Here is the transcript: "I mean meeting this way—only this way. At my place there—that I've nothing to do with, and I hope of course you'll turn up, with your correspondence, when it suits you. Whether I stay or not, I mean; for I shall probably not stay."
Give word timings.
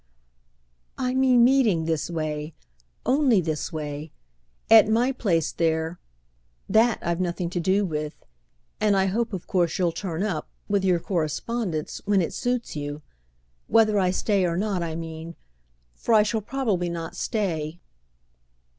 "I 0.97 1.13
mean 1.13 1.43
meeting 1.43 1.85
this 1.85 2.09
way—only 2.09 3.39
this 3.39 3.71
way. 3.71 4.11
At 4.67 4.87
my 4.89 5.11
place 5.11 5.51
there—that 5.51 6.97
I've 7.03 7.19
nothing 7.21 7.51
to 7.51 7.59
do 7.59 7.85
with, 7.85 8.15
and 8.79 8.97
I 8.97 9.05
hope 9.05 9.31
of 9.31 9.45
course 9.45 9.77
you'll 9.77 9.91
turn 9.91 10.23
up, 10.23 10.49
with 10.67 10.83
your 10.83 10.99
correspondence, 10.99 12.01
when 12.05 12.19
it 12.19 12.33
suits 12.33 12.75
you. 12.75 13.03
Whether 13.67 13.99
I 13.99 14.09
stay 14.09 14.43
or 14.43 14.57
not, 14.57 14.81
I 14.81 14.95
mean; 14.95 15.35
for 15.93 16.15
I 16.15 16.23
shall 16.23 16.41
probably 16.41 16.89
not 16.89 17.15
stay." 17.15 17.79